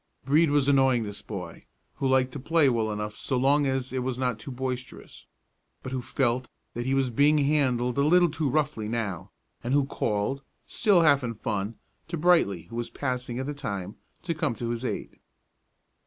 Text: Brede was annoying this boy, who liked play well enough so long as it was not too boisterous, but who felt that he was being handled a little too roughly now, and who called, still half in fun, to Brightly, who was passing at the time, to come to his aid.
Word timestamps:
Brede 0.25 0.49
was 0.49 0.67
annoying 0.67 1.03
this 1.03 1.21
boy, 1.21 1.65
who 1.97 2.07
liked 2.07 2.43
play 2.43 2.69
well 2.69 2.91
enough 2.91 3.13
so 3.17 3.37
long 3.37 3.67
as 3.67 3.93
it 3.93 3.99
was 4.01 4.17
not 4.17 4.39
too 4.39 4.49
boisterous, 4.49 5.27
but 5.83 5.91
who 5.91 6.01
felt 6.01 6.49
that 6.73 6.87
he 6.87 6.95
was 6.95 7.11
being 7.11 7.37
handled 7.37 7.99
a 7.99 8.01
little 8.01 8.31
too 8.31 8.49
roughly 8.49 8.89
now, 8.89 9.29
and 9.63 9.75
who 9.75 9.85
called, 9.85 10.41
still 10.65 11.01
half 11.03 11.23
in 11.23 11.35
fun, 11.35 11.75
to 12.07 12.17
Brightly, 12.17 12.63
who 12.63 12.77
was 12.77 12.89
passing 12.89 13.37
at 13.37 13.45
the 13.45 13.53
time, 13.53 13.95
to 14.23 14.33
come 14.33 14.55
to 14.55 14.69
his 14.69 14.83
aid. 14.83 15.19